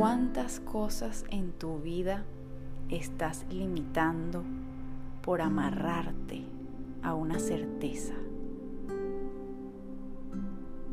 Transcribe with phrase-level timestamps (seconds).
[0.00, 2.24] ¿Cuántas cosas en tu vida
[2.88, 4.42] estás limitando
[5.20, 6.42] por amarrarte
[7.02, 8.14] a una certeza?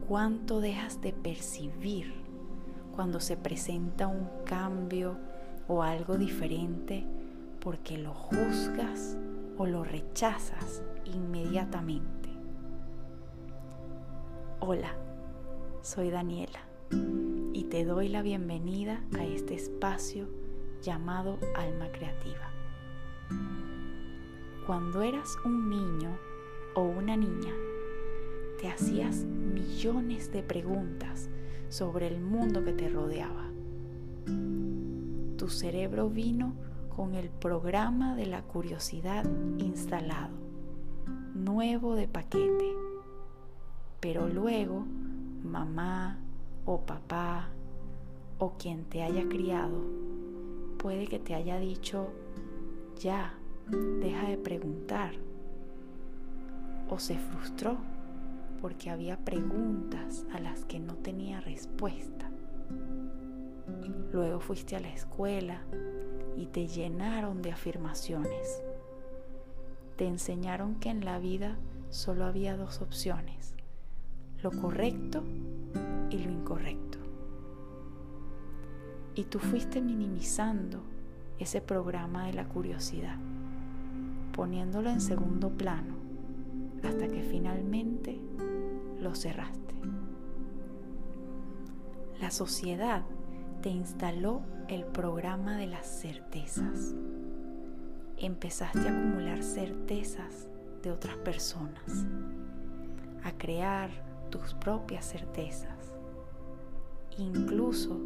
[0.10, 2.16] ¿Cuánto dejas de percibir
[2.94, 5.18] cuando se presenta un cambio
[5.70, 7.06] o algo diferente
[7.62, 9.16] porque lo juzgas
[9.58, 12.28] o lo rechazas inmediatamente?
[14.60, 14.92] Hola,
[15.82, 16.60] soy Daniela
[17.58, 20.28] y te doy la bienvenida a este espacio
[20.84, 22.52] llamado Alma Creativa.
[24.68, 26.20] Cuando eras un niño
[26.76, 27.56] o una niña,
[28.62, 31.32] te hacías millones de preguntas
[31.70, 33.50] sobre el mundo que te rodeaba.
[35.38, 36.54] Tu cerebro vino
[36.96, 39.26] con el programa de la curiosidad
[39.58, 40.36] instalado,
[41.34, 42.72] nuevo de paquete.
[44.00, 44.86] Pero luego,
[45.44, 46.20] mamá
[46.68, 47.50] o papá
[48.40, 49.98] o quien te haya criado
[50.78, 52.08] puede que te haya dicho,
[53.00, 53.34] ya,
[54.00, 55.14] deja de preguntar.
[56.90, 57.78] O se frustró
[58.62, 62.30] porque había preguntas a las que no tenía respuesta.
[64.14, 65.62] Luego fuiste a la escuela
[66.38, 68.64] y te llenaron de afirmaciones.
[69.98, 71.58] Te enseñaron que en la vida
[71.90, 73.56] solo había dos opciones,
[74.42, 75.24] lo correcto
[76.10, 76.87] y lo incorrecto.
[79.18, 80.84] Y tú fuiste minimizando
[81.40, 83.18] ese programa de la curiosidad,
[84.32, 85.96] poniéndolo en segundo plano,
[86.84, 88.20] hasta que finalmente
[89.02, 89.74] lo cerraste.
[92.22, 93.06] La sociedad
[93.64, 96.94] te instaló el programa de las certezas.
[98.18, 100.48] Empezaste a acumular certezas
[100.84, 102.06] de otras personas,
[103.24, 103.90] a crear
[104.30, 105.96] tus propias certezas.
[107.18, 108.00] Incluso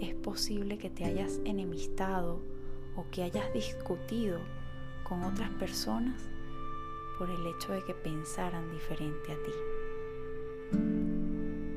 [0.00, 2.40] es posible que te hayas enemistado
[2.96, 4.40] o que hayas discutido
[5.04, 6.28] con otras personas
[7.18, 10.76] por el hecho de que pensaran diferente a ti.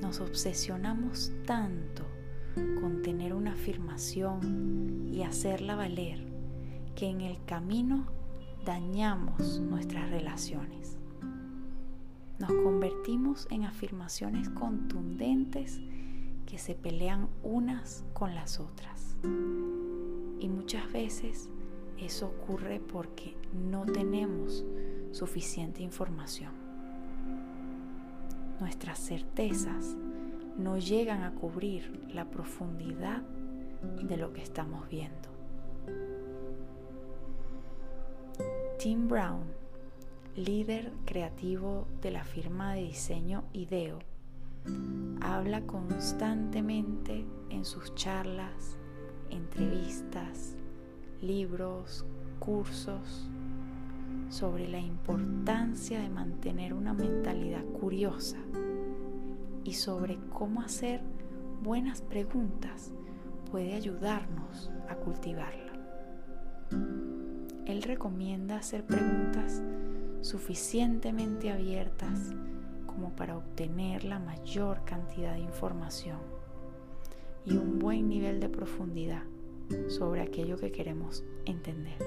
[0.01, 2.03] Nos obsesionamos tanto
[2.55, 6.19] con tener una afirmación y hacerla valer
[6.95, 8.07] que en el camino
[8.65, 10.97] dañamos nuestras relaciones.
[12.39, 15.79] Nos convertimos en afirmaciones contundentes
[16.49, 19.15] que se pelean unas con las otras.
[20.39, 21.49] Y muchas veces
[21.97, 24.65] eso ocurre porque no tenemos
[25.11, 26.53] suficiente información.
[28.59, 29.95] Nuestras certezas
[30.57, 33.21] no llegan a cubrir la profundidad
[34.01, 35.29] de lo que estamos viendo.
[38.79, 39.43] Tim Brown,
[40.35, 43.99] líder creativo de la firma de diseño IDEO,
[45.21, 48.77] habla constantemente en sus charlas,
[49.29, 50.55] entrevistas,
[51.21, 52.05] libros,
[52.39, 53.29] cursos
[54.29, 58.37] sobre la importancia de mantener una mentalidad curiosa
[59.63, 61.01] y sobre cómo hacer
[61.61, 62.93] buenas preguntas
[63.51, 65.73] puede ayudarnos a cultivarla.
[67.65, 69.61] Él recomienda hacer preguntas
[70.21, 72.33] suficientemente abiertas
[72.99, 76.19] como para obtener la mayor cantidad de información
[77.45, 79.23] y un buen nivel de profundidad
[79.87, 81.97] sobre aquello que queremos entender.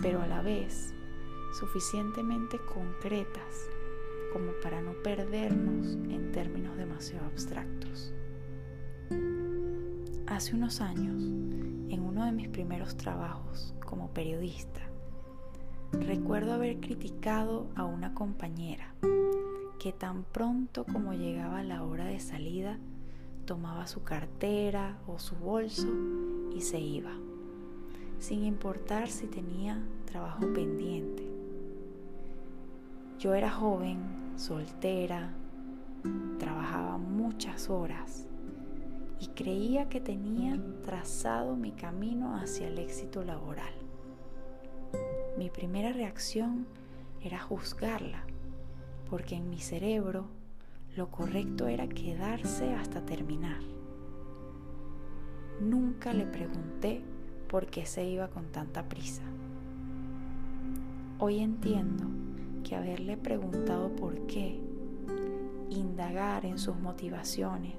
[0.00, 0.94] Pero a la vez
[1.58, 3.68] suficientemente concretas
[4.32, 8.14] como para no perdernos en términos demasiado abstractos.
[10.28, 11.20] Hace unos años,
[11.92, 14.88] en uno de mis primeros trabajos como periodista,
[16.06, 18.94] recuerdo haber criticado a una compañera
[19.78, 22.78] que tan pronto como llegaba la hora de salida,
[23.46, 25.88] tomaba su cartera o su bolso
[26.54, 27.12] y se iba,
[28.18, 31.26] sin importar si tenía trabajo pendiente.
[33.18, 33.98] Yo era joven
[34.36, 35.32] soltera,
[36.38, 38.26] trabajaba muchas horas
[39.18, 43.79] y creía que tenía trazado mi camino hacia el éxito laboral.
[45.40, 46.66] Mi primera reacción
[47.22, 48.24] era juzgarla,
[49.08, 50.26] porque en mi cerebro
[50.98, 53.62] lo correcto era quedarse hasta terminar.
[55.58, 57.02] Nunca le pregunté
[57.48, 59.22] por qué se iba con tanta prisa.
[61.18, 62.04] Hoy entiendo
[62.62, 64.60] que haberle preguntado por qué,
[65.70, 67.76] indagar en sus motivaciones,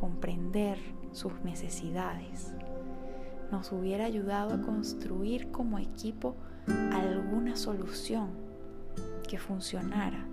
[0.00, 0.78] comprender
[1.12, 2.54] sus necesidades,
[3.52, 8.30] nos hubiera ayudado a construir como equipo alguna solución
[9.28, 10.26] que funcionara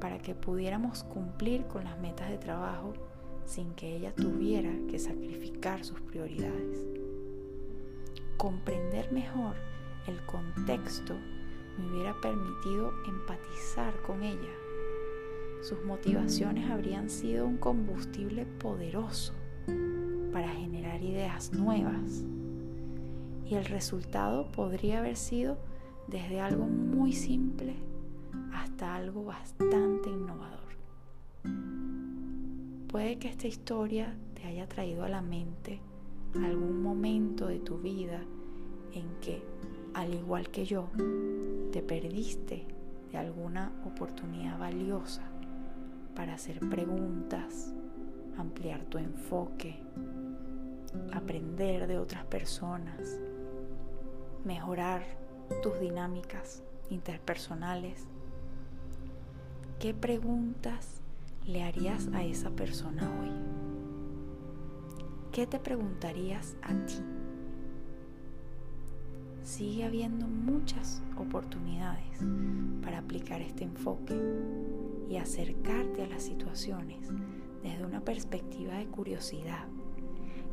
[0.00, 2.92] para que pudiéramos cumplir con las metas de trabajo
[3.44, 6.86] sin que ella tuviera que sacrificar sus prioridades.
[8.36, 9.56] Comprender mejor
[10.06, 11.14] el contexto
[11.78, 14.52] me hubiera permitido empatizar con ella.
[15.62, 19.32] Sus motivaciones habrían sido un combustible poderoso
[20.32, 22.24] para generar ideas nuevas.
[23.46, 25.58] Y el resultado podría haber sido
[26.06, 27.74] desde algo muy simple
[28.52, 30.54] hasta algo bastante innovador.
[32.88, 35.80] Puede que esta historia te haya traído a la mente
[36.42, 38.20] algún momento de tu vida
[38.92, 39.42] en que,
[39.94, 40.88] al igual que yo,
[41.70, 42.66] te perdiste
[43.12, 45.22] de alguna oportunidad valiosa
[46.14, 47.72] para hacer preguntas,
[48.36, 49.76] ampliar tu enfoque,
[51.12, 53.20] aprender de otras personas,
[54.44, 55.02] mejorar
[55.62, 58.06] tus dinámicas interpersonales.
[59.78, 61.00] ¿Qué preguntas
[61.46, 63.30] le harías a esa persona hoy?
[65.32, 67.02] ¿Qué te preguntarías a ti?
[69.42, 72.18] Sigue habiendo muchas oportunidades
[72.82, 74.14] para aplicar este enfoque
[75.08, 77.10] y acercarte a las situaciones
[77.62, 79.66] desde una perspectiva de curiosidad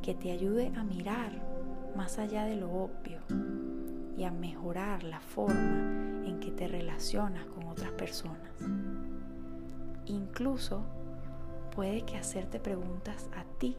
[0.02, 1.32] que te ayude a mirar
[1.96, 3.20] más allá de lo obvio
[4.18, 8.52] y a mejorar la forma en que te relacionas con otras personas.
[10.06, 10.84] Incluso
[11.76, 13.76] puede que hacerte preguntas a ti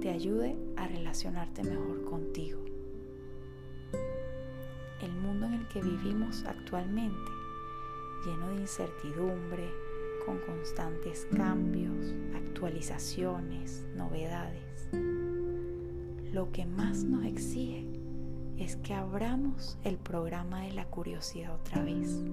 [0.00, 2.64] te ayude a relacionarte mejor contigo.
[5.02, 7.30] El mundo en el que vivimos actualmente,
[8.24, 9.70] lleno de incertidumbre,
[10.24, 14.88] con constantes cambios, actualizaciones, novedades,
[16.32, 17.95] lo que más nos exige
[18.58, 22.24] es que abramos el programa de la curiosidad otra vez,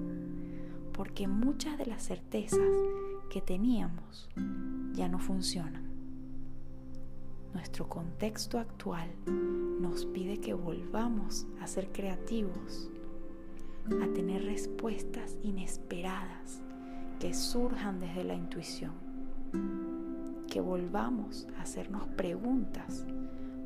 [0.93, 2.71] porque muchas de las certezas
[3.29, 4.29] que teníamos
[4.93, 5.83] ya no funcionan.
[7.53, 12.89] Nuestro contexto actual nos pide que volvamos a ser creativos,
[14.01, 16.61] a tener respuestas inesperadas
[17.19, 18.93] que surjan desde la intuición,
[20.47, 23.05] que volvamos a hacernos preguntas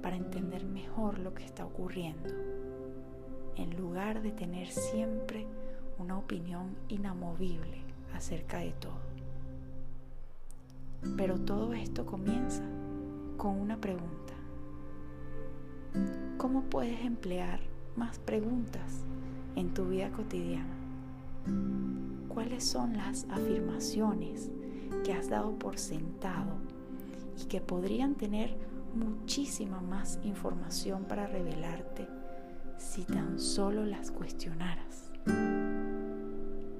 [0.07, 2.29] para entender mejor lo que está ocurriendo,
[3.57, 5.45] en lugar de tener siempre
[5.99, 7.81] una opinión inamovible
[8.13, 9.01] acerca de todo.
[11.17, 12.63] Pero todo esto comienza
[13.35, 14.33] con una pregunta.
[16.37, 17.59] ¿Cómo puedes emplear
[17.97, 19.03] más preguntas
[19.57, 20.73] en tu vida cotidiana?
[22.29, 24.49] ¿Cuáles son las afirmaciones
[25.03, 26.53] que has dado por sentado
[27.43, 28.55] y que podrían tener
[28.97, 32.07] muchísima más información para revelarte
[32.77, 35.11] si tan solo las cuestionaras.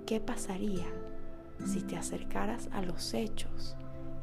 [0.06, 0.86] ¿Qué pasaría
[1.66, 3.76] si te acercaras a los hechos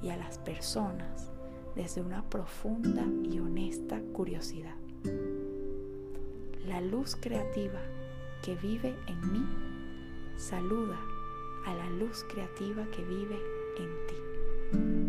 [0.02, 1.30] y a las personas
[1.74, 4.76] desde una profunda y honesta curiosidad?
[6.66, 7.80] La luz creativa
[8.42, 9.46] que vive en mí
[10.36, 10.98] saluda
[11.66, 13.38] a la luz creativa que vive
[13.78, 15.03] en ti.